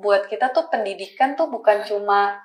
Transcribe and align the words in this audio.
buat 0.00 0.26
kita 0.26 0.50
tuh 0.50 0.66
pendidikan 0.66 1.36
tuh 1.36 1.46
bukan 1.46 1.84
cuma 1.84 2.40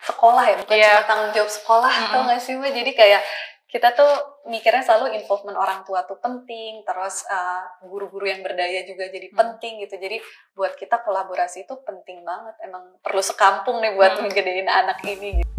sekolah 0.00 0.44
ya, 0.46 0.56
bukan 0.62 0.74
Iya. 0.74 0.90
cuma 0.96 1.04
tanggung 1.04 1.32
jawab 1.34 1.50
sekolah, 1.50 1.92
Mm-mm. 1.92 2.10
tau 2.10 2.22
gak 2.24 2.40
sih 2.40 2.54
Mbak? 2.56 2.72
Jadi 2.72 2.92
kayak 2.94 3.22
kita 3.66 3.94
tuh 3.94 4.10
mikirnya 4.46 4.82
selalu 4.82 5.14
involvement 5.14 5.54
orang 5.54 5.86
tua 5.86 6.02
tuh 6.02 6.18
penting, 6.18 6.82
terus 6.82 7.22
uh, 7.26 7.62
guru-guru 7.84 8.26
yang 8.26 8.42
berdaya 8.42 8.82
juga 8.82 9.06
jadi 9.06 9.30
Hmm. 9.30 9.38
penting 9.38 9.84
gitu. 9.84 9.94
Jadi 9.94 10.18
buat 10.52 10.74
kita 10.74 11.04
kolaborasi 11.04 11.68
itu 11.68 11.74
penting 11.84 12.24
banget. 12.24 12.58
Emang 12.62 12.98
perlu 12.98 13.22
sekampung 13.22 13.78
nih 13.78 13.94
buat 13.94 14.18
Hmm. 14.18 14.26
ngegedein 14.26 14.66
anak 14.66 14.98
ini. 15.04 15.38
Gitu. 15.38 15.50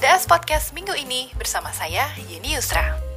DS 0.00 0.24
Podcast 0.24 0.72
minggu 0.72 0.96
ini 0.96 1.30
bersama 1.36 1.68
saya 1.70 2.08
Yeni 2.24 2.56
Yusra. 2.56 3.11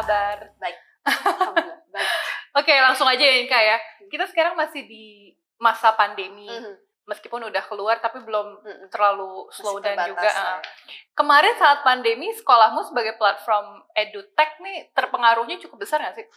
Kabar? 0.00 0.38
Baik. 0.56 0.78
Baik. 1.90 2.08
Oke, 2.60 2.74
langsung 2.74 3.06
aja 3.06 3.22
ya 3.22 3.36
Inka 3.40 3.60
ya. 3.60 3.76
Kita 4.10 4.26
sekarang 4.26 4.58
masih 4.58 4.84
di 4.88 5.30
masa 5.56 5.92
pandemi. 5.94 6.48
Mhm. 6.48 6.88
Meskipun 7.06 7.42
udah 7.42 7.64
keluar, 7.66 7.98
tapi 7.98 8.22
belum 8.22 8.62
Mhm. 8.62 8.86
terlalu 8.90 9.50
slow 9.50 9.82
down 9.82 9.98
juga. 10.06 10.30
ya. 10.30 10.62
Kemarin 11.12 11.54
saat 11.58 11.82
pandemi, 11.82 12.30
sekolahmu 12.32 12.86
sebagai 12.86 13.18
platform 13.18 13.82
edutech 13.92 14.56
nih 14.62 14.88
terpengaruhnya 14.94 15.58
cukup 15.58 15.84
besar 15.84 16.00
nggak 16.00 16.16
sih? 16.16 16.28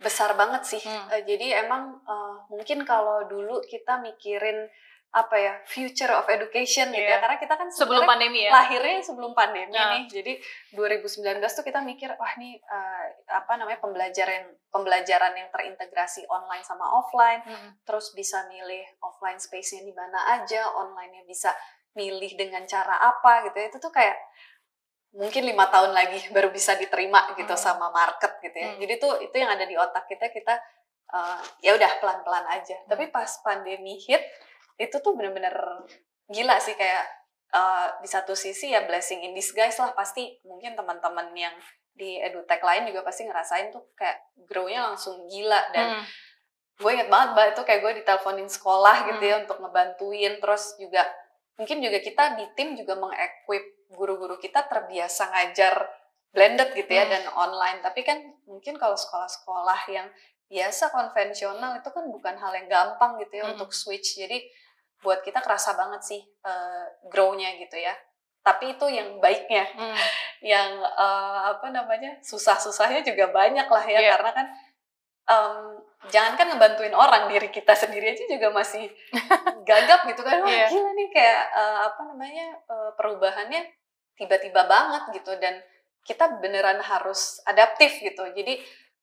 besar 0.00 0.32
banget 0.32 0.64
sih. 0.64 0.80
Hmm. 0.80 1.12
Eh, 1.12 1.22
jadi 1.28 1.60
emang 1.60 2.00
eh, 2.00 2.36
mungkin 2.48 2.88
kalau 2.88 3.28
dulu 3.28 3.60
kita 3.68 4.00
mikirin 4.00 4.64
apa 5.10 5.34
ya 5.34 5.58
future 5.66 6.14
of 6.14 6.22
education 6.30 6.86
gitu 6.88 7.02
Iya. 7.02 7.18
ya, 7.18 7.22
karena 7.22 7.36
kita 7.36 7.54
kan 7.58 7.66
Sebelum 7.66 8.06
pandemi 8.06 8.46
ya? 8.46 8.54
lahirnya 8.54 9.02
sebelum 9.02 9.34
pandemi 9.34 9.74
Nah. 9.74 9.98
nih. 9.98 10.02
Jadi 10.06 10.32
2019 10.70 11.50
tuh 11.50 11.66
kita 11.66 11.82
mikir 11.82 12.14
wah 12.14 12.30
nih 12.38 12.54
eh, 12.56 13.06
apa 13.26 13.58
namanya 13.58 13.82
pembelajaran 13.82 14.46
pembelajaran 14.70 15.34
yang 15.34 15.50
terintegrasi 15.50 16.30
online 16.30 16.62
sama 16.62 16.86
offline, 16.94 17.42
Mhm. 17.42 17.82
terus 17.82 18.14
bisa 18.14 18.46
milih 18.46 18.86
offline 19.02 19.34
space-nya 19.36 19.82
di 19.82 19.90
mana 19.90 20.38
aja, 20.38 20.70
online-nya 20.70 21.26
bisa 21.26 21.50
milih 21.90 22.38
dengan 22.38 22.62
cara 22.64 22.94
apa 22.96 23.42
gitu 23.44 23.56
ya. 23.56 23.66
Itu 23.66 23.82
tuh 23.82 23.90
kayak 23.90 24.14
mungkin 25.10 25.42
lima 25.42 25.66
tahun 25.66 25.90
lagi 25.90 26.30
baru 26.30 26.54
bisa 26.54 26.78
diterima 26.78 27.34
gitu 27.34 27.50
Hmm. 27.50 27.58
sama 27.58 27.90
market 27.90 28.38
gitu 28.38 28.54
ya. 28.54 28.70
Hmm. 28.70 28.78
Jadi 28.78 28.94
tuh 28.96 29.18
itu 29.18 29.34
yang 29.34 29.50
ada 29.50 29.66
di 29.66 29.74
otak 29.74 30.06
kita 30.06 30.30
kita 30.30 30.54
uh, 31.10 31.42
ya 31.58 31.74
udah 31.74 31.98
pelan-pelan 31.98 32.46
aja. 32.46 32.78
Hmm. 32.78 32.86
Tapi 32.86 33.10
pas 33.10 33.26
pandemi 33.42 33.98
hit 33.98 34.22
itu 34.80 34.96
tuh 34.98 35.12
bener-bener 35.12 35.52
gila 36.26 36.56
sih 36.56 36.72
kayak 36.72 37.04
uh, 37.52 38.00
di 38.00 38.08
satu 38.08 38.32
sisi 38.32 38.72
ya 38.72 38.88
blessing 38.88 39.20
in 39.20 39.36
disguise 39.36 39.76
lah 39.76 39.92
pasti 39.92 40.40
mungkin 40.42 40.72
teman-teman 40.72 41.28
yang 41.36 41.52
di 41.92 42.16
edutech 42.16 42.64
lain 42.64 42.88
juga 42.88 43.04
pasti 43.04 43.28
ngerasain 43.28 43.68
tuh 43.68 43.92
kayak 43.92 44.16
grow-nya 44.48 44.88
langsung 44.88 45.28
gila 45.28 45.68
dan 45.74 46.00
Mhm. 46.00 46.04
gue 46.80 46.90
inget 46.96 47.08
banget 47.12 47.28
mbak 47.36 47.46
itu 47.52 47.62
kayak 47.62 47.80
gue 47.84 47.92
diteleponin 48.00 48.48
sekolah 48.48 48.96
gitu 49.04 49.20
Hmm. 49.20 49.28
ya 49.28 49.36
untuk 49.44 49.58
ngebantuin 49.60 50.40
terus 50.40 50.80
juga 50.80 51.04
mungkin 51.60 51.84
juga 51.84 52.00
kita 52.00 52.40
di 52.40 52.48
tim 52.56 52.72
juga 52.72 52.96
mengequip 52.96 53.92
guru-guru 53.92 54.40
kita 54.40 54.64
terbiasa 54.64 55.28
ngajar 55.28 55.76
blended 56.32 56.72
gitu 56.72 56.88
ya 56.88 57.04
Hmm. 57.04 57.12
dan 57.12 57.24
online 57.36 57.84
tapi 57.84 58.00
kan 58.00 58.16
mungkin 58.48 58.80
kalau 58.80 58.96
sekolah-sekolah 58.96 59.80
yang 59.92 60.08
biasa 60.48 60.88
konvensional 60.88 61.76
itu 61.76 61.90
kan 61.92 62.04
bukan 62.08 62.34
hal 62.34 62.52
yang 62.56 62.64
gampang 62.66 63.20
gitu 63.20 63.34
ya 63.36 63.44
Hmm. 63.44 63.60
untuk 63.60 63.76
switch 63.76 64.16
jadi 64.16 64.40
buat 65.00 65.20
kita 65.20 65.40
kerasa 65.40 65.72
banget 65.74 66.02
sih 66.04 66.20
eh, 66.20 66.84
grow-nya 67.06 67.56
gitu 67.58 67.76
ya 67.76 67.92
tapi 68.40 68.72
itu 68.72 68.86
yang 68.88 69.20
baiknya 69.20 69.64
Mhm. 69.72 69.96
yang 70.52 70.70
eh, 70.80 71.38
apa 71.52 71.68
namanya 71.68 72.16
susah-susahnya 72.20 73.00
juga 73.02 73.28
banyak 73.30 73.66
lah 73.66 73.84
ya 73.84 74.00
Iya. 74.00 74.10
karena 74.16 74.30
kan 74.32 74.46
em, 75.26 75.56
jangan 76.08 76.32
kan 76.34 76.46
ngebantuin 76.48 76.96
orang 76.96 77.28
diri 77.28 77.48
kita 77.48 77.72
sendiri 77.72 78.12
aja 78.12 78.24
juga 78.26 78.48
masih 78.50 78.88
gagap 79.68 80.08
gitu 80.08 80.20
kan 80.20 80.40
wah 80.40 80.48
Iya. 80.48 80.66
gila 80.68 80.90
nih 80.92 81.08
kayak 81.10 81.42
eh, 81.52 81.78
apa 81.86 82.00
namanya 82.08 82.46
eh, 82.64 82.90
perubahannya 82.96 83.60
tiba-tiba 84.16 84.64
banget 84.64 85.02
gitu 85.16 85.32
dan 85.36 85.60
kita 86.00 86.40
beneran 86.40 86.80
harus 86.80 87.40
adaptif 87.44 88.00
gitu 88.00 88.24
jadi 88.32 88.56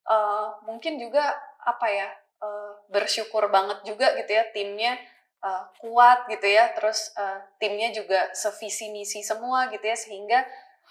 eh, 0.06 0.46
mungkin 0.64 0.98
juga 0.98 1.22
apa 1.62 1.86
ya 1.88 2.10
eh, 2.42 2.72
bersyukur 2.90 3.50
banget 3.50 3.82
juga 3.84 4.18
gitu 4.18 4.34
ya 4.34 4.44
timnya 4.50 4.98
eh, 5.44 5.64
kuat 5.82 6.26
gitu 6.30 6.48
ya 6.48 6.74
terus 6.74 7.14
eh, 7.14 7.40
timnya 7.58 7.90
juga 7.92 8.32
sevisi 8.34 8.90
misi 8.90 9.22
semua 9.22 9.70
gitu 9.70 9.86
ya 9.86 9.98
sehingga 9.98 10.42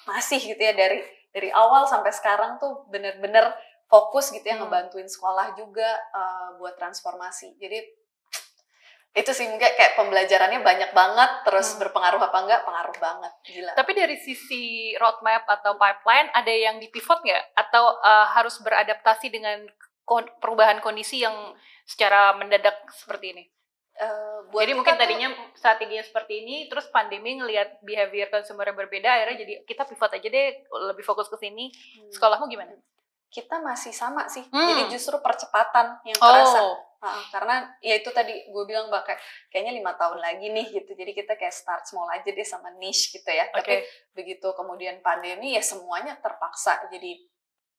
masih 0.07 0.39
gitu 0.39 0.61
ya 0.61 0.75
dari 0.77 1.01
dari 1.33 1.49
awal 1.53 1.85
sampai 1.85 2.13
sekarang 2.13 2.57
tuh 2.57 2.87
bener-bener 2.89 3.53
fokus 3.87 4.31
gitu 4.35 4.43
ya 4.45 4.57
Hmm. 4.59 4.67
ngebantuin 4.67 5.07
sekolah 5.07 5.55
juga 5.55 5.87
eh, 6.15 6.49
buat 6.59 6.75
transformasi 6.79 7.59
jadi 7.59 7.81
itu 9.17 9.33
sih 9.33 9.49
mungkin 9.49 9.65
kayak 9.81 9.97
pembelajarannya 9.97 10.61
banyak 10.61 10.91
banget 10.93 11.31
terus 11.49 11.73
Hmm. 11.73 11.81
berpengaruh 11.89 12.21
apa 12.21 12.39
enggak 12.45 12.63
pengaruh 12.69 12.97
banget 13.01 13.33
gila 13.49 13.73
Tapi 13.73 13.93
dari 13.97 14.17
sisi 14.21 14.93
roadmap 15.01 15.49
atau 15.49 15.81
pipeline 15.81 16.29
ada 16.37 16.53
yang 16.53 16.77
di 16.77 16.93
pivot 16.93 17.25
nggak? 17.25 17.57
Atau 17.57 17.97
uh, 17.97 18.29
harus 18.37 18.61
beradaptasi 18.61 19.33
dengan 19.33 19.65
perubahan 20.39 20.85
kondisi 20.85 21.25
yang 21.25 21.33
secara 21.89 22.37
mendadak 22.37 22.77
seperti 22.93 23.33
ini? 23.33 23.45
Eh, 23.97 24.39
buat 24.49 24.61
jadi 24.61 24.77
mungkin 24.77 24.93
tuh- 24.93 25.01
tadinya 25.01 25.29
strateginya 25.57 26.05
seperti 26.05 26.45
ini, 26.45 26.57
terus 26.69 26.85
pandemi 26.89 27.35
ngelihat 27.35 27.81
behavior 27.81 28.29
consumer 28.29 28.69
yang 28.69 28.77
berbeda, 28.77 29.09
akhirnya 29.09 29.37
jadi 29.41 29.55
kita 29.65 29.89
pivot 29.89 30.13
aja 30.13 30.29
deh, 30.29 30.49
lebih 30.93 31.01
fokus 31.01 31.27
ke 31.27 31.37
sini. 31.39 31.73
Hmm. 31.73 32.13
Sekolahmu 32.13 32.45
gimana? 32.47 32.77
kita 33.27 33.59
masih 33.61 33.93
sama 33.93 34.25
sih 34.31 34.41
Hmm. 34.49 34.71
jadi 34.71 34.89
justru 34.89 35.19
percepatan 35.21 36.01
yang 36.07 36.17
terasa 36.17 36.63
Oh, 36.97 37.23
karena 37.29 37.69
ya 37.79 38.01
itu 38.01 38.09
tadi 38.09 38.49
gue 38.49 38.65
bilang 38.65 38.89
kayak 38.89 39.21
kayaknya 39.47 39.77
lima 39.77 39.93
tahun 39.95 40.17
lagi 40.17 40.49
nih 40.49 40.73
gitu 40.73 40.97
jadi 40.97 41.13
kita 41.13 41.37
kayak 41.37 41.53
start 41.53 41.85
small 41.85 42.09
aja 42.09 42.25
deh 42.25 42.43
sama 42.43 42.73
niche 42.73 43.13
gitu 43.13 43.29
ya 43.29 43.45
oke. 43.47 43.61
tapi 43.61 43.85
begitu 44.11 44.49
kemudian 44.57 45.05
pandemi 45.05 45.53
ya 45.53 45.61
semuanya 45.61 46.17
terpaksa 46.17 46.89
jadi 46.89 47.21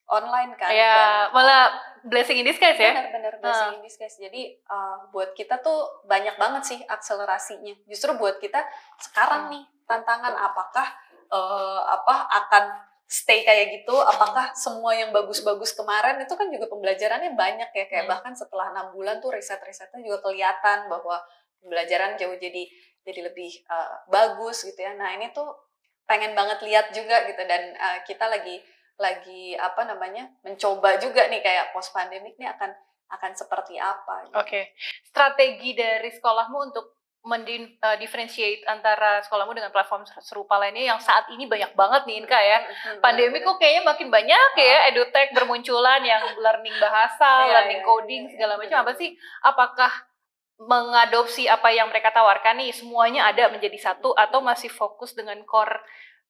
online 0.07 0.55
kan 0.55 0.71
Ya, 0.71 1.27
malah 1.29 1.71
blessing 2.01 2.39
in 2.39 2.47
disguise 2.47 2.75
ya? 2.75 2.91
benar-benar 2.93 3.33
blessing 3.37 3.75
in 3.75 3.83
disguise 3.83 4.15
jadi 4.15 4.41
uh, 4.65 5.07
buat 5.09 5.31
kita 5.31 5.59
tuh 5.59 6.03
banyak 6.03 6.35
banget 6.35 6.63
sih 6.63 6.79
akselerasinya 6.81 7.75
justru 7.85 8.15
buat 8.15 8.39
kita 8.39 8.63
sekarang 8.97 9.47
Hmm. 9.47 9.53
nih 9.53 9.63
tantangan 9.83 10.33
apakah 10.33 10.87
uh, 11.27 11.81
apa 11.85 12.15
akan 12.29 12.63
stay 13.03 13.39
kayak 13.41 13.71
gitu 13.73 13.95
apakah 13.95 14.51
semua 14.53 14.91
yang 14.91 15.11
bagus-bagus 15.11 15.71
kemarin 15.71 16.19
itu 16.19 16.33
kan 16.33 16.47
juga 16.47 16.67
pembelajarannya 16.67 17.35
banyak 17.35 17.69
ya 17.69 17.85
kayak 17.85 18.03
Hmm. 18.03 18.11
bahkan 18.11 18.33
setelah 18.33 18.71
enam 18.71 18.91
bulan 18.91 19.19
tuh 19.19 19.31
riset-risetnya 19.31 19.99
juga 19.99 20.19
kelihatan 20.21 20.87
bahwa 20.87 21.19
pembelajaran 21.59 22.15
jauh 22.15 22.35
jadi 22.35 22.63
jadi 23.01 23.19
lebih 23.25 23.63
uh, 23.67 24.03
bagus 24.07 24.63
gitu 24.63 24.75
ya 24.77 24.91
nah 24.93 25.11
ini 25.11 25.31
tuh 25.31 25.47
pengen 26.03 26.31
banget 26.31 26.63
lihat 26.63 26.91
juga 26.91 27.23
gitu 27.23 27.39
dan 27.43 27.75
uh, 27.75 27.99
kita 28.03 28.27
lagi 28.27 28.59
lagi 28.97 29.53
apa 29.53 29.85
namanya 29.85 30.33
mencoba 30.41 30.97
juga 30.97 31.29
nih 31.29 31.41
kayak 31.41 31.69
post 31.73 31.93
pandemic 31.93 32.33
nih 32.41 32.49
akan 32.49 32.73
akan 33.07 33.31
seperti 33.37 33.79
apa 33.79 34.27
gitu. 34.27 34.35
Oke. 34.35 34.61
Strategi 35.07 35.71
dari 35.77 36.11
sekolahmu 36.11 36.57
untuk 36.73 36.97
mendifferentiate 37.27 38.63
antara 38.71 39.19
sekolahmu 39.19 39.51
dengan 39.51 39.71
platform 39.75 40.07
serupa 40.23 40.55
lainnya 40.55 40.95
yang 40.95 40.99
saat 41.03 41.27
ini 41.27 41.43
banyak 41.43 41.75
banget 41.75 42.07
nih 42.07 42.15
Inka 42.23 42.39
ya. 42.39 42.59
Hmm, 42.63 43.03
Pandemi 43.03 43.43
kok 43.43 43.59
kayaknya 43.59 43.83
makin 43.83 44.07
banyak 44.07 44.51
ya 44.55 44.77
edutech 44.87 45.35
bermunculan 45.35 45.99
yang 46.07 46.23
learning 46.39 46.75
bahasa, 46.79 47.47
Iya, 47.47 47.51
learning 47.59 47.81
iya, 47.83 47.87
coding 47.87 48.23
iya, 48.23 48.31
segala 48.31 48.53
iya, 48.55 48.59
macam 48.63 48.77
apa 48.87 48.91
sih? 48.95 49.09
Apakah 49.43 49.91
mengadopsi 50.57 51.45
apa 51.45 51.69
yang 51.69 51.91
mereka 51.91 52.09
tawarkan 52.09 52.57
nih 52.57 52.73
semuanya 52.73 53.29
ada 53.29 53.51
menjadi 53.51 53.77
satu 53.77 54.15
atau 54.17 54.41
masih 54.41 54.71
fokus 54.71 55.13
dengan 55.13 55.37
core 55.45 55.83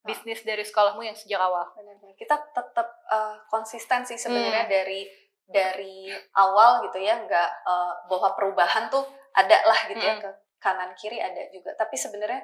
bisnis 0.07 0.41
dari 0.41 0.63
sekolahmu 0.63 1.03
yang 1.03 1.13
sejak 1.13 1.37
awal? 1.37 1.67
Benar-benar. 1.75 2.15
kita 2.17 2.33
tetap 2.49 2.87
uh, 3.11 3.37
konsisten 3.51 4.01
sih 4.01 4.17
sebenarnya 4.17 4.65
Hmm. 4.65 4.73
dari 4.73 5.01
dari 5.45 6.09
awal 6.33 6.83
gitu 6.83 6.97
ya 6.97 7.19
nggak 7.21 7.49
uh, 7.63 7.93
bahwa 8.09 8.33
perubahan 8.33 8.89
tuh 8.89 9.05
ada 9.31 9.63
lah 9.63 9.79
gitu 9.85 10.01
ya 10.01 10.15
Hmm. 10.17 10.23
ke 10.25 10.31
kanan 10.57 10.91
kiri 10.97 11.21
ada 11.21 11.45
juga 11.53 11.71
tapi 11.77 11.93
sebenarnya 11.93 12.41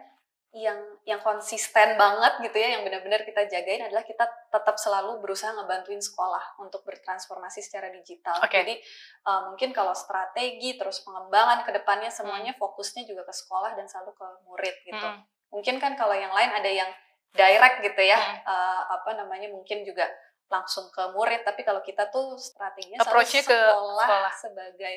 yang 0.54 0.78
yang 1.04 1.18
konsisten 1.20 1.98
banget 1.98 2.38
gitu 2.46 2.54
ya 2.54 2.78
yang 2.78 2.86
benar-benar 2.86 3.26
kita 3.26 3.50
jagain 3.50 3.90
adalah 3.90 4.06
kita 4.06 4.22
tetap 4.54 4.78
selalu 4.78 5.18
berusaha 5.18 5.50
ngebantuin 5.50 5.98
sekolah 5.98 6.62
untuk 6.62 6.86
bertransformasi 6.86 7.66
secara 7.66 7.90
digital 7.90 8.38
Oke. 8.38 8.62
jadi 8.62 8.78
uh, 9.26 9.50
mungkin 9.50 9.74
kalau 9.74 9.98
strategi 9.98 10.78
terus 10.78 11.02
pengembangan 11.02 11.66
ke 11.66 11.74
depannya 11.74 12.14
semuanya 12.14 12.54
fokusnya 12.54 13.02
juga 13.04 13.26
ke 13.26 13.34
sekolah 13.34 13.74
dan 13.74 13.90
selalu 13.90 14.14
ke 14.14 14.28
murid 14.46 14.76
gitu 14.86 15.02
Hmm. 15.02 15.26
mungkin 15.50 15.82
kan 15.82 15.98
kalau 15.98 16.14
yang 16.14 16.32
lain 16.32 16.54
ada 16.54 16.70
yang 16.70 16.90
direct 17.34 17.82
gitu 17.82 18.02
ya 18.02 18.18
Hmm. 18.18 18.38
eh, 18.46 18.82
apa 18.90 19.10
namanya 19.14 19.50
mungkin 19.50 19.82
juga 19.82 20.06
langsung 20.48 20.88
ke 20.90 21.02
murid 21.12 21.42
tapi 21.42 21.66
kalau 21.66 21.82
kita 21.82 22.08
tuh 22.08 22.38
strateginya 22.38 23.02
Approach-nya 23.02 23.42
ke 23.42 23.58
sekolah, 23.58 24.06
sekolah. 24.06 24.34
sebagai 24.34 24.96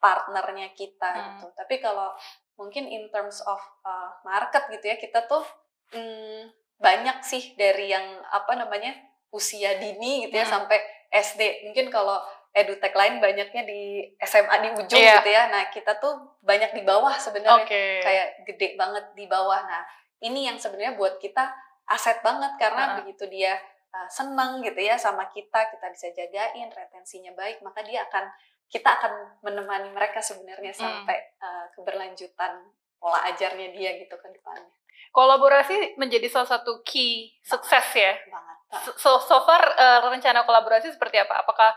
partnernya 0.00 0.72
kita 0.72 1.10
Hmm. 1.12 1.24
gitu 1.36 1.46
tapi 1.54 1.78
kalau 1.78 2.12
mungkin 2.56 2.86
in 2.86 3.10
terms 3.10 3.42
of 3.44 3.58
uh, 3.82 4.14
market 4.22 4.64
gitu 4.70 4.86
ya 4.86 4.96
kita 4.96 5.26
tuh 5.26 5.42
mm, 5.90 6.48
banyak 6.76 7.18
sih 7.20 7.52
dari 7.54 7.90
yang 7.90 8.04
apa 8.24 8.54
namanya 8.54 8.94
usia 9.28 9.76
dini 9.76 10.24
gitu 10.24 10.36
ya 10.36 10.46
Hmm. 10.46 10.62
sampai 10.62 10.78
SD 11.10 11.40
mungkin 11.64 11.90
kalau 11.90 12.18
edutech 12.54 12.94
lain 12.94 13.18
banyaknya 13.18 13.66
di 13.66 14.06
SMA 14.22 14.56
di 14.62 14.68
ujung 14.72 14.94
Iya. 14.94 15.18
gitu 15.20 15.30
ya 15.30 15.42
nah 15.50 15.66
kita 15.68 15.98
tuh 15.98 16.14
banyak 16.40 16.70
di 16.72 16.82
bawah 16.82 17.12
sebenarnya 17.14 17.66
Oke. 17.66 17.84
kayak 18.00 18.46
gede 18.46 18.78
banget 18.78 19.04
di 19.12 19.26
bawah. 19.26 19.58
Nah, 19.58 19.82
ini 20.22 20.46
yang 20.46 20.54
sebenarnya 20.54 20.94
buat 20.94 21.18
kita 21.18 21.50
aset 21.88 22.20
banget 22.24 22.52
karena 22.56 22.92
Heeh. 22.92 22.96
begitu 23.04 23.24
dia 23.28 23.60
uh, 23.92 24.08
seneng 24.08 24.64
gitu 24.64 24.80
ya 24.80 24.96
sama 24.96 25.28
kita, 25.28 25.70
kita 25.72 25.86
bisa 25.92 26.08
jagain 26.16 26.68
retensinya 26.72 27.32
baik, 27.36 27.60
maka 27.60 27.84
dia 27.84 28.04
akan 28.08 28.28
kita 28.68 28.88
akan 28.88 29.38
menemani 29.44 29.92
mereka 29.92 30.18
sebenarnya 30.24 30.72
Hmm. 30.72 30.82
sampai 31.04 31.18
uh, 31.38 31.68
keberlanjutan 31.76 32.64
pola 32.96 33.20
ajarnya 33.28 33.76
dia 33.76 34.00
gitu 34.00 34.16
ke 34.16 34.28
depannya. 34.32 34.72
Kolaborasi 35.12 36.00
menjadi 36.00 36.26
salah 36.26 36.58
satu 36.58 36.80
key 36.82 37.30
sukses 37.44 37.86
ya. 37.94 38.16
Banget. 38.26 38.56
So, 38.82 38.90
so, 38.98 39.10
so 39.22 39.36
far 39.46 39.62
eh, 39.62 40.00
rencana 40.10 40.42
kolaborasi 40.42 40.90
seperti 40.90 41.22
apa? 41.22 41.46
Apakah 41.46 41.70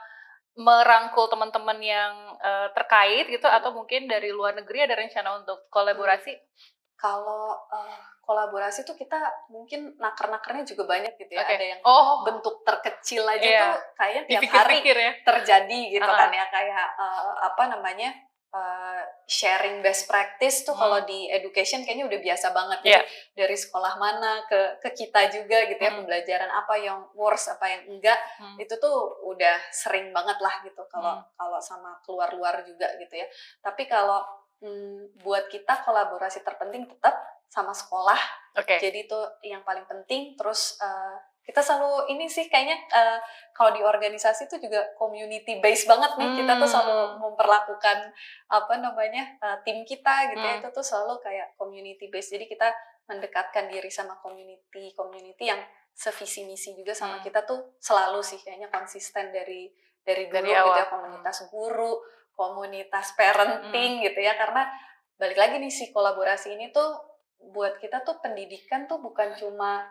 merangkul 0.57 1.29
teman-teman 1.29 1.77
yang 1.77 2.33
eh, 2.41 2.73
terkait 2.73 3.29
gitu 3.29 3.45
atau 3.45 3.75
mungkin 3.75 4.09
dari 4.09 4.33
luar 4.33 4.57
negeri 4.57 4.89
ada 4.89 4.97
rencana 4.97 5.37
untuk 5.43 5.69
kolaborasi? 5.69 6.33
Kalau 6.97 7.53
uh, 7.69 7.97
kolaborasi 8.19 8.83
tuh 8.83 8.93
kita 8.93 9.15
mungkin 9.47 9.95
naker-nakernya 9.95 10.65
juga 10.65 10.83
banyak 10.83 11.15
gitu 11.15 11.31
ya. 11.31 11.45
Oke. 11.45 11.55
Ada 11.55 11.65
yang 11.71 11.81
Oh, 11.81 12.25
bentuk 12.25 12.59
terkecil 12.61 13.23
aja 13.23 13.39
Iya. 13.39 13.61
tuh 13.63 13.79
kayaknya 13.95 14.21
tiap 14.27 14.41
hari 14.51 14.77
ya. 14.83 15.11
terjadi 15.23 15.79
gitu 15.89 16.03
Uh-uh. 16.03 16.19
kan 16.19 16.29
ya 16.29 16.45
kayak 16.51 16.87
eh, 16.97 17.33
apa 17.39 17.63
namanya 17.69 18.09
eh, 18.49 19.01
sharing 19.23 19.79
best 19.79 20.07
practice 20.07 20.63
tuh 20.63 20.71
Hmm. 20.71 20.81
kalau 20.81 20.99
di 21.03 21.27
education 21.29 21.83
kayaknya 21.83 22.07
udah 22.07 22.19
biasa 22.19 22.47
banget 22.51 22.79
Iya. 22.81 22.99
Jadi 22.99 23.07
dari 23.37 23.55
sekolah 23.55 23.93
mana 23.95 24.31
ke 24.43 24.59
ke 24.81 24.89
kita 24.97 25.21
juga 25.29 25.63
gitu 25.63 25.77
ya 25.77 25.91
Hmm. 25.91 25.99
pembelajaran 26.01 26.49
apa 26.49 26.73
yang 26.75 26.99
worse 27.13 27.47
apa 27.47 27.63
yang 27.69 27.87
enggak 27.87 28.17
Hmm. 28.39 28.57
itu 28.57 28.73
tuh 28.75 28.97
udah 29.23 29.55
sering 29.69 30.11
banget 30.11 30.39
lah 30.39 30.55
gitu 30.63 30.83
kalau 30.87 31.15
Hmm. 31.15 31.27
kalau 31.33 31.59
sama 31.59 31.95
keluar-luar 32.01 32.59
juga 32.63 32.91
gitu 32.97 33.15
ya 33.15 33.27
tapi 33.61 33.85
kalau 33.85 34.23
hmm, 34.59 35.21
buat 35.21 35.47
kita 35.47 35.83
kolaborasi 35.83 36.41
terpenting 36.41 36.87
tetap 36.87 37.13
sama 37.47 37.71
sekolah 37.71 38.19
Oke. 38.59 38.77
jadi 38.77 39.07
itu 39.07 39.19
yang 39.43 39.63
paling 39.63 39.87
penting 39.87 40.35
terus 40.35 40.75
eh, 40.79 41.15
kita 41.47 41.63
selalu 41.63 42.11
ini 42.11 42.27
sih 42.27 42.51
kayaknya 42.51 42.75
eh, 42.91 43.19
kalau 43.55 43.71
di 43.71 43.79
organisasi 43.79 44.51
itu 44.51 44.59
juga 44.59 44.83
community 44.99 45.63
based 45.63 45.87
banget 45.87 46.19
nih 46.19 46.43
kita 46.43 46.59
tuh 46.59 46.67
selalu 46.67 46.91
Hmm. 46.91 47.15
memperlakukan 47.23 47.97
apa 48.51 48.73
namanya 48.77 49.23
eh, 49.39 49.57
tim 49.63 49.87
kita 49.87 50.35
gitu 50.35 50.43
ya 50.43 50.59
Hmm. 50.59 50.61
itu 50.61 50.69
tuh 50.75 50.83
selalu 50.83 51.23
kayak 51.23 51.55
community 51.55 52.11
based 52.11 52.35
jadi 52.35 52.45
kita 52.45 52.67
mendekatkan 53.07 53.71
diri 53.71 53.87
sama 53.87 54.19
community 54.19 54.91
community 54.91 55.47
yang 55.47 55.63
sevisi 55.95 56.43
misi 56.43 56.75
juga 56.75 56.91
sama 56.91 57.17
Hmm. 57.17 57.23
kita 57.23 57.47
tuh 57.47 57.79
selalu 57.79 58.19
sih 58.19 58.43
kayaknya 58.43 58.67
konsisten 58.67 59.31
dari 59.31 59.71
dari 60.03 60.27
dulu 60.27 60.39
Dari 60.43 60.51
gitu 60.51 60.71
ya 60.75 60.87
komunitas 60.91 61.37
guru 61.47 61.99
komunitas 62.37 63.17
parenting 63.17 64.05
gitu 64.05 64.19
ya 64.19 64.37
karena 64.37 64.69
balik 65.17 65.35
lagi 65.35 65.57
nih 65.57 65.73
si 65.73 65.89
kolaborasi 65.89 66.53
ini 66.53 66.69
tuh 66.69 66.85
buat 67.49 67.75
kita 67.77 68.05
tuh 68.05 68.21
pendidikan 68.21 68.85
tuh 68.85 69.01
bukan 69.01 69.33
cuma 69.33 69.89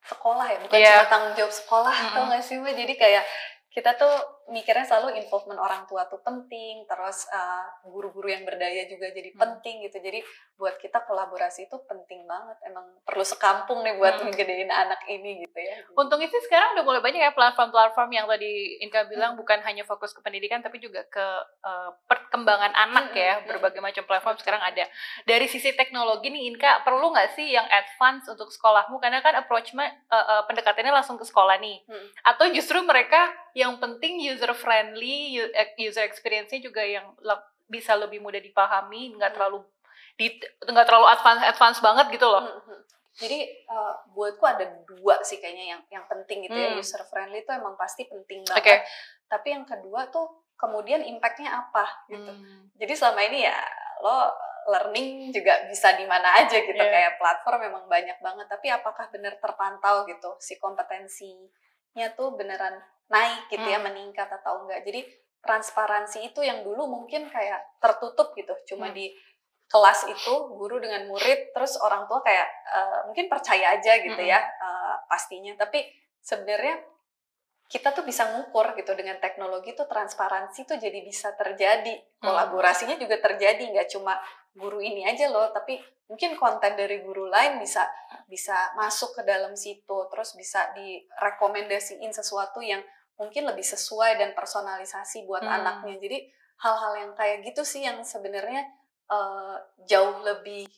sekolah 0.00 0.46
ya 0.46 0.58
bukan 0.62 0.78
Iya. 0.78 0.92
cuma 0.94 1.10
tanggung 1.10 1.34
jawab 1.36 1.52
sekolah 1.52 1.94
tau 2.08 2.22
Mm-mm. 2.24 2.32
gak 2.32 2.42
sih 2.42 2.56
Mbak 2.56 2.74
jadi 2.74 2.94
kayak 2.94 3.24
kita 3.68 3.90
tuh 3.94 4.14
mikirnya 4.48 4.82
selalu 4.82 5.16
involvement 5.16 5.56
orang 5.56 5.84
tua 5.84 6.04
tuh 6.04 6.18
penting 6.18 6.82
terus 6.84 7.28
uh, 7.28 7.68
guru-guru 7.84 8.26
yang 8.26 8.42
berdaya 8.42 8.84
juga 8.84 9.08
jadi 9.08 9.28
Hmm. 9.28 9.40
penting 9.40 9.84
gitu 9.84 9.98
jadi 9.98 10.20
buat 10.54 10.76
kita 10.76 11.04
kolaborasi 11.04 11.64
itu 11.64 11.76
penting 11.84 12.24
banget 12.24 12.56
emang 12.64 12.82
perlu 13.02 13.22
sekampung 13.22 13.80
nih 13.80 13.94
buat 13.94 14.16
Hmm. 14.16 14.28
ngegedein 14.28 14.68
anak 14.68 15.04
ini 15.06 15.42
gitu 15.42 15.58
ya 15.58 15.74
Untungnya 15.92 16.26
sih 16.26 16.40
sekarang 16.40 16.72
udah 16.72 16.82
mulai 16.82 17.00
banyak 17.00 17.20
ya 17.20 17.32
platform-platform 17.32 18.08
yang 18.10 18.24
tadi 18.24 18.50
Inka 18.80 19.04
bilang 19.06 19.34
bukan 19.34 19.60
hanya 19.60 19.82
fokus 19.82 20.10
ke 20.10 20.20
pendidikan 20.20 20.60
tapi 20.60 20.78
juga 20.78 21.02
ke 21.04 21.26
eh, 21.60 21.90
perkembangan 22.06 22.72
anak 22.72 23.04
Mm, 23.08 23.16
ya. 23.16 23.32
mm, 23.32 23.40
mm. 23.40 23.48
Berbagai 23.48 23.80
macam 23.80 24.04
platform 24.04 24.36
sekarang 24.36 24.62
ada. 24.62 24.84
Dari 25.22 25.44
sisi 25.44 25.72
teknologi 25.72 26.28
nih 26.28 26.46
Inka 26.46 26.80
perlu 26.80 27.10
nggak 27.10 27.34
sih 27.34 27.50
yang 27.50 27.66
advance 27.66 28.24
untuk 28.26 28.48
sekolahmu? 28.48 28.96
Karena 28.96 29.18
kan 29.18 29.34
approach-nya 29.34 29.84
eh, 29.84 30.14
eh, 30.14 30.42
pendekatannya 30.44 30.92
langsung 30.92 31.16
ke 31.16 31.24
sekolah 31.24 31.58
nih. 31.58 31.82
Mm. 31.84 32.06
Atau 32.24 32.46
justru 32.50 32.78
mereka 32.80 33.26
yang 33.52 33.74
penting 33.76 34.22
user 34.22 34.37
friendly, 34.52 35.36
u- 35.36 35.52
eh, 35.52 35.74
user 35.78 36.02
experience-nya 36.02 36.60
juga 36.60 36.80
yang 36.80 37.16
bisa 37.66 37.92
lebih 37.94 38.18
mudah 38.18 38.38
dipahami, 38.38 39.12
nggak 39.14 39.30
Mm. 39.30 39.36
terlalu 39.36 39.58
nggak 40.64 40.86
terlalu 40.86 41.06
advance 41.06 41.42
advance 41.44 41.78
banget 41.78 42.06
gitu 42.10 42.26
loh. 42.26 42.42
Mhm. 42.42 42.78
Jadi 43.18 43.38
uh, 43.66 43.94
buatku 44.08 44.42
ada 44.42 44.66
dua 44.84 45.22
sih 45.22 45.38
kayaknya 45.38 45.74
yang 45.74 45.82
yang 45.90 46.04
penting 46.06 46.42
gitu 46.42 46.54
ya 46.54 46.70
Hmm. 46.70 46.78
user 46.78 47.02
friendly 47.04 47.42
itu 47.42 47.50
emang 47.50 47.74
pasti 47.74 48.06
penting 48.06 48.42
Oke. 48.44 48.58
banget. 48.58 48.82
Tapi 49.26 49.48
yang 49.50 49.62
kedua 49.62 50.06
tuh 50.08 50.26
kemudian 50.54 51.02
impactnya 51.02 51.50
apa 51.52 51.86
gitu. 52.06 52.30
Hmm. 52.30 52.66
Jadi 52.74 52.92
selama 52.94 53.20
ini 53.24 53.46
ya 53.46 53.58
lo 54.00 54.34
learning 54.68 55.30
juga 55.30 55.66
bisa 55.66 55.94
di 55.94 56.02
mana 56.04 56.34
aja 56.36 56.56
gitu 56.56 56.74
Iya. 56.74 56.90
kayak 56.90 57.12
platform 57.18 57.58
memang 57.62 57.84
banyak 57.86 58.18
banget. 58.18 58.46
Tapi 58.46 58.66
apakah 58.70 59.06
benar 59.08 59.38
terpantau 59.38 60.02
gitu 60.04 60.34
si 60.38 60.58
kompetensinya 60.58 62.06
tuh 62.14 62.34
beneran 62.34 62.78
naik 63.08 63.48
gitu 63.48 63.64
ya 63.64 63.80
Hmm. 63.80 63.88
meningkat 63.88 64.28
atau 64.28 64.64
enggak. 64.64 64.84
Jadi 64.84 65.00
transparansi 65.38 66.28
itu 66.28 66.40
yang 66.42 66.60
dulu 66.66 66.84
mungkin 66.84 67.30
kayak 67.30 67.62
tertutup 67.78 68.34
gitu 68.34 68.52
cuma 68.74 68.90
Hmm. 68.90 68.96
di 68.98 69.14
kelas 69.68 70.08
itu 70.08 70.34
guru 70.56 70.80
dengan 70.80 71.04
murid 71.06 71.52
terus 71.52 71.76
orang 71.78 72.08
tua 72.08 72.24
kayak 72.24 72.48
eh, 72.74 73.00
mungkin 73.06 73.28
percaya 73.28 73.76
aja 73.76 74.00
gitu 74.00 74.16
Mm-mm. 74.16 74.32
ya 74.32 74.40
eh, 74.40 74.94
pastinya 75.06 75.52
tapi 75.56 75.84
sebenarnya 76.20 76.80
kita 77.68 77.92
tuh 77.92 78.00
bisa 78.00 78.24
ngukur 78.32 78.72
gitu 78.80 78.96
dengan 78.96 79.20
teknologi 79.20 79.76
tuh 79.76 79.84
transparansi 79.84 80.64
tuh 80.64 80.80
jadi 80.80 81.04
bisa 81.04 81.36
terjadi 81.36 81.94
Hmm. 82.18 82.32
kolaborasinya 82.32 82.96
juga 82.98 83.20
terjadi 83.20 83.60
nggak 83.60 83.88
cuma 83.92 84.16
guru 84.56 84.80
ini 84.82 85.04
aja 85.06 85.28
loh 85.30 85.52
tapi 85.54 85.78
mungkin 86.08 86.34
konten 86.34 86.72
dari 86.74 87.04
guru 87.04 87.28
lain 87.28 87.60
bisa 87.60 87.84
bisa 88.26 88.72
masuk 88.74 89.20
ke 89.20 89.22
dalam 89.22 89.52
situ 89.54 90.08
terus 90.10 90.32
bisa 90.34 90.72
direkomendasiin 90.74 92.10
sesuatu 92.10 92.58
yang 92.64 92.80
mungkin 93.18 93.44
lebih 93.44 93.66
sesuai 93.66 94.16
dan 94.16 94.30
personalisasi 94.32 95.26
buat 95.26 95.42
Hmm. 95.42 95.56
anaknya 95.60 95.98
jadi 95.98 96.18
hal-hal 96.58 96.92
yang 96.96 97.12
kayak 97.12 97.42
gitu 97.44 97.62
sih 97.62 97.82
yang 97.82 97.98
sebenarnya 98.00 98.62
eh, 99.08 99.56
jauh 99.84 100.20
lebih 100.20 100.68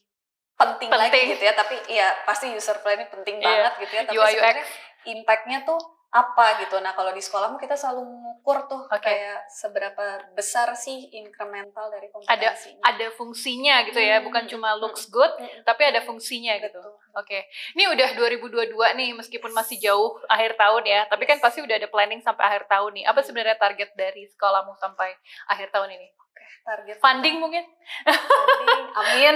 penting, 0.54 0.86
lagi 0.86 1.10
Penting. 1.10 1.26
gitu 1.34 1.42
ya 1.44 1.54
tapi 1.54 1.76
ya 1.88 2.08
pasti 2.22 2.52
user 2.52 2.78
friendly 2.78 3.08
penting 3.08 3.36
Iya. 3.38 3.48
banget 3.66 3.72
gitu 3.80 3.92
ya 3.92 4.02
tapi 4.04 4.16
UI 4.16 4.30
sebenarnya 4.30 4.66
impactnya 5.04 5.58
tuh 5.64 5.80
apa 6.10 6.58
gitu 6.58 6.78
nah 6.78 6.90
kalau 6.90 7.10
di 7.10 7.18
sekolahmu 7.18 7.54
kita 7.56 7.74
selalu 7.74 8.02
mengukur 8.02 8.66
tuh 8.66 8.82
Oke. 8.84 8.98
kayak 9.00 9.46
seberapa 9.46 10.26
besar 10.30 10.74
sih 10.74 11.06
incremental 11.12 11.86
dari 11.86 12.06
ada 12.06 12.12
kompetensinya 12.12 12.82
ada 12.82 13.06
fungsinya 13.10 13.74
gitu 13.86 13.98
ya, 13.98 14.18
Hmm, 14.18 14.26
bukan 14.26 14.42
hmm, 14.44 14.52
cuma 14.52 14.68
hmm, 14.74 14.80
looks 14.82 15.06
good, 15.06 15.30
Mm-mm. 15.38 15.62
tapi 15.62 15.82
ada 15.86 16.02
fungsinya 16.02 16.54
gitu. 16.58 16.82
Oke, 17.12 17.46
ini 17.74 17.86
udah 17.86 18.14
2022 18.14 18.70
nih, 18.94 19.10
meskipun 19.12 19.50
masih 19.50 19.76
jauh 19.76 20.18
akhir 20.26 20.54
tahun 20.54 20.82
ya, 20.84 21.00
tapi 21.06 21.26
kan 21.26 21.38
pasti 21.38 21.58
udah 21.60 21.76
ada 21.76 21.90
planning 21.90 22.20
sampai 22.20 22.44
akhir 22.46 22.66
tahun 22.66 22.90
nih. 22.94 23.04
Apa 23.06 23.20
sebenarnya 23.20 23.56
target 23.56 23.90
dari 23.94 24.26
sekolahmu 24.28 24.74
sampai 24.76 25.14
akhir 25.46 25.70
tahun 25.70 25.94
ini? 25.94 26.08
target 26.60 27.00
Funding 27.00 27.40
mungkin? 27.40 27.64
funding 28.04 28.84
amin 28.92 29.34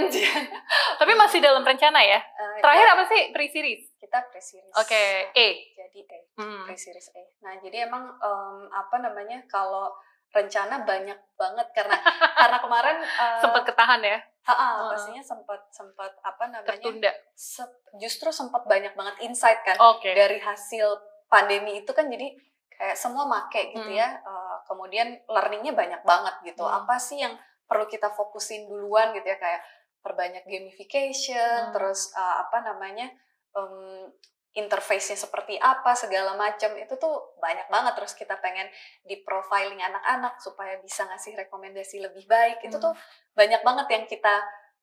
Tapi 1.01 1.13
masih 1.17 1.41
dalam 1.41 1.65
rencana 1.65 1.99
ya. 1.99 2.21
Eh, 2.21 2.61
Terakhir 2.61 2.85
ya, 2.85 2.93
apa 2.95 3.05
sih 3.09 3.21
pre-series? 3.33 3.83
kita 3.97 4.21
pre-series 4.29 4.75
Oke, 4.77 5.33
E. 5.33 5.49
jadi 5.73 6.01
E 6.05 6.19
Hmm. 6.37 6.69
pre-series 6.69 7.09
E 7.17 7.33
nah 7.41 7.57
jadi 7.57 7.89
emang 7.89 8.05
em, 8.13 8.69
apa 8.69 9.01
namanya 9.01 9.41
kalau 9.49 9.89
rencana 10.29 10.85
banyak 10.85 11.17
banget 11.35 11.67
karena 11.73 11.97
karena 12.45 12.59
kemarin 12.61 12.97
eh, 13.01 13.41
Sempat 13.41 13.65
ketahan 13.65 14.05
ya, 14.05 14.21
ha, 14.47 14.89
pastinya 14.89 15.21
sempat 15.21 15.61
sempat 15.69 16.13
apa 16.21 16.45
namanya 16.47 16.69
tertunda. 16.71 17.11
se- 17.33 17.65
justru 17.95 18.29
sempat 18.31 18.65
banyak 18.65 18.93
banget 18.93 19.17
insight 19.23 19.61
kan 19.63 19.77
Oke. 19.79 20.11
dari 20.11 20.37
hasil 20.37 20.85
pandemi 21.27 21.81
itu 21.81 21.91
kan 21.91 22.07
jadi 22.07 22.29
kayak 22.71 22.95
semua 22.95 23.25
make 23.25 23.71
gitu 23.71 23.81
Hmm. 23.83 23.97
ya 23.97 24.09
Eh, 24.17 24.57
kemudian 24.65 25.07
learningnya 25.27 25.73
banyak 25.73 26.03
banget 26.03 26.35
gitu 26.45 26.63
Hmm. 26.63 26.81
apa 26.81 26.97
sih 26.97 27.19
yang 27.19 27.35
perlu 27.65 27.87
kita 27.87 28.11
fokusin 28.11 28.67
duluan 28.67 29.13
gitu 29.13 29.25
ya 29.25 29.37
kayak 29.37 29.63
perbanyak 30.01 30.45
gamification 30.45 31.69
Hmm. 31.69 31.73
terus 31.73 32.13
eh, 32.13 32.37
apa 32.39 32.61
namanya 32.63 33.09
em, 33.55 34.11
interface-nya 34.55 35.19
seperti 35.19 35.59
apa 35.59 35.99
segala 35.99 36.39
macam 36.39 36.71
itu 36.79 36.95
tuh 36.95 37.35
banyak 37.43 37.67
banget 37.67 37.93
terus 37.99 38.15
kita 38.15 38.39
pengen 38.39 38.71
di 39.03 39.19
profiling 39.27 39.83
anak-anak 39.83 40.39
supaya 40.39 40.79
bisa 40.79 41.03
ngasih 41.11 41.35
rekomendasi 41.35 41.99
lebih 41.99 42.25
baik. 42.31 42.63
Itu 42.63 42.79
Hmm. 42.79 42.91
tuh 42.91 42.95
banyak 43.35 43.67
banget 43.67 43.87
yang 43.91 44.05
kita 44.07 44.35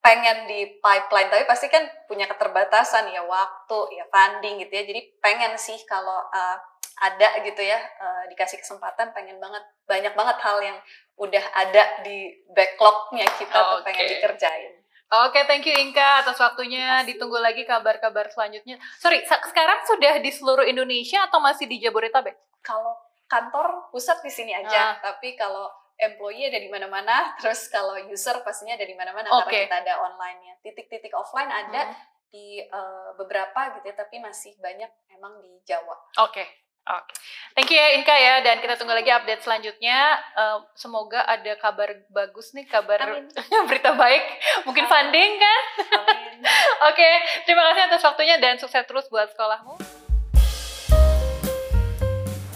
pengen 0.03 0.43
di 0.49 0.77
pipeline. 0.83 1.31
Tapi 1.31 1.47
pasti 1.47 1.71
kan 1.71 1.87
punya 2.05 2.27
keterbatasan 2.27 3.15
ya 3.15 3.23
waktu 3.23 3.79
ya 3.95 4.05
funding 4.11 4.59
gitu 4.67 4.73
ya. 4.75 4.83
Jadi 4.83 5.01
pengen 5.23 5.55
sih 5.55 5.79
kalau 5.87 6.19
uh, 6.27 6.57
ada 7.01 7.41
gitu 7.41 7.65
ya 7.65 7.81
uh, 7.97 8.23
dikasih 8.29 8.61
kesempatan 8.61 9.09
pengen 9.15 9.41
banget 9.41 9.63
banyak 9.89 10.13
banget 10.13 10.37
hal 10.45 10.61
yang 10.61 10.77
udah 11.17 11.45
ada 11.57 12.05
di 12.05 12.29
backlognya 12.53 13.25
kita 13.41 13.57
tuh 13.57 13.81
pengen 13.81 14.05
dikerjain 14.05 14.80
Oke, 15.11 15.43
thank 15.43 15.67
you 15.67 15.75
Inka 15.75 16.23
atas 16.23 16.39
waktunya. 16.39 17.03
Ditunggu 17.03 17.35
lagi 17.35 17.67
kabar-kabar 17.67 18.31
selanjutnya. 18.31 18.79
Sorry, 18.95 19.19
sekarang 19.27 19.83
sudah 19.83 20.23
di 20.23 20.31
seluruh 20.31 20.63
Indonesia 20.63 21.27
atau 21.27 21.43
masih 21.43 21.67
di 21.67 21.83
Jabodetabek? 21.83 22.39
Kalau 22.63 22.95
kantor 23.27 23.91
pusat 23.91 24.23
di 24.23 24.31
sini 24.31 24.55
aja, 24.55 24.95
uh. 24.95 25.03
tapi 25.03 25.35
kalau 25.35 25.67
employee 25.99 26.47
ada 26.47 26.63
di 26.63 26.71
mana-mana, 26.71 27.27
terus 27.43 27.67
kalau 27.67 27.99
user 28.07 28.39
pastinya 28.39 28.79
ada 28.79 28.87
di 28.87 28.95
mana-mana 28.95 29.27
okay. 29.35 29.67
karena 29.67 29.67
kita 29.67 29.77
ada 29.83 29.93
online-nya. 30.07 30.53
Titik-titik 30.63 31.11
offline 31.11 31.51
ada 31.51 31.91
hmm. 31.91 31.95
di 32.31 32.63
uh, 32.71 33.11
beberapa 33.19 33.75
gitu 33.75 33.91
ya, 33.91 33.95
tapi 33.99 34.23
masih 34.23 34.55
banyak 34.63 34.91
emang 35.11 35.43
di 35.43 35.59
Jawa. 35.67 36.23
Oke. 36.23 36.39
Okay. 36.39 36.47
Oke, 36.81 36.97
okay. 36.97 37.13
thank 37.53 37.69
you 37.69 37.77
ya 37.77 37.87
Inka 37.93 38.15
ya, 38.17 38.35
dan 38.41 38.57
kita 38.57 38.73
tunggu 38.73 38.97
lagi 38.97 39.13
update 39.13 39.45
selanjutnya. 39.45 40.17
Uh, 40.33 40.65
semoga 40.73 41.21
ada 41.29 41.53
kabar 41.61 41.93
bagus 42.09 42.57
nih, 42.57 42.65
kabar 42.65 42.97
berita 43.69 43.93
baik, 43.93 44.23
mungkin 44.65 44.89
Amin. 44.89 44.93
funding 44.93 45.31
kan? 45.37 45.61
Oke, 46.89 46.97
okay. 46.97 47.13
terima 47.45 47.69
kasih 47.69 47.85
atas 47.85 48.01
waktunya 48.01 48.41
dan 48.41 48.57
sukses 48.57 48.81
terus 48.89 49.05
buat 49.13 49.29
sekolahmu. 49.29 49.77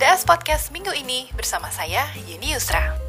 DS 0.01 0.25
Podcast 0.25 0.74
minggu 0.74 0.91
ini 0.98 1.29
bersama 1.38 1.70
saya 1.70 2.10
Yeni 2.25 2.58
Yusra. 2.58 3.04